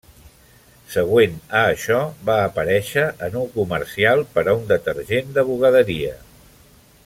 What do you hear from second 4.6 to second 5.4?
un detergent